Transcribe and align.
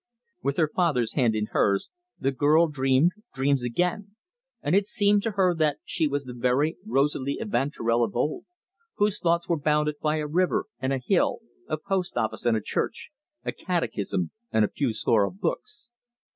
With 0.41 0.57
her 0.57 0.67
father's 0.67 1.13
hand 1.13 1.35
in 1.35 1.45
hers 1.51 1.91
the 2.19 2.31
girl 2.31 2.67
dreamed 2.67 3.11
dreams 3.35 3.61
again, 3.61 4.15
and 4.63 4.73
it 4.75 4.87
seemed 4.87 5.21
to 5.21 5.33
her 5.33 5.53
that 5.53 5.77
she 5.85 6.07
was 6.07 6.23
the 6.23 6.33
very 6.33 6.77
Rosalie 6.87 7.37
Evanturel 7.39 8.03
of 8.03 8.15
old, 8.15 8.45
whose 8.95 9.19
thoughts 9.19 9.47
were 9.47 9.59
bounded 9.59 9.99
by 10.01 10.15
a 10.15 10.25
river 10.25 10.65
and 10.79 10.91
a 10.91 10.97
hill, 10.97 11.41
a 11.67 11.77
post 11.77 12.17
office 12.17 12.47
and 12.47 12.57
a 12.57 12.61
church, 12.61 13.11
a 13.45 13.51
catechism 13.51 14.31
and 14.51 14.65
a 14.65 14.69
few 14.73 14.91
score 14.91 15.23
of 15.23 15.39
books. 15.39 15.91